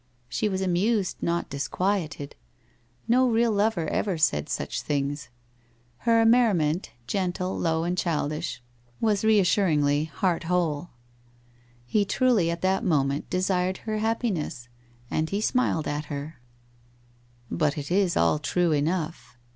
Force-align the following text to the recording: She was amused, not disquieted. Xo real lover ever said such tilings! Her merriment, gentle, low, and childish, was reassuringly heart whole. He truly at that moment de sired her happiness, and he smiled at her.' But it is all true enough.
She 0.27 0.49
was 0.49 0.61
amused, 0.61 1.21
not 1.21 1.47
disquieted. 1.47 2.35
Xo 3.07 3.31
real 3.31 3.51
lover 3.51 3.87
ever 3.89 4.17
said 4.17 4.49
such 4.49 4.83
tilings! 4.83 5.27
Her 6.07 6.25
merriment, 6.25 6.89
gentle, 7.05 7.55
low, 7.55 7.83
and 7.83 7.95
childish, 7.95 8.63
was 8.99 9.23
reassuringly 9.23 10.05
heart 10.05 10.45
whole. 10.45 10.89
He 11.85 12.03
truly 12.03 12.49
at 12.49 12.61
that 12.61 12.83
moment 12.83 13.29
de 13.29 13.43
sired 13.43 13.77
her 13.85 13.99
happiness, 13.99 14.69
and 15.11 15.29
he 15.29 15.39
smiled 15.39 15.87
at 15.87 16.05
her.' 16.05 16.41
But 17.51 17.77
it 17.77 17.91
is 17.91 18.17
all 18.17 18.39
true 18.39 18.71
enough. 18.71 19.37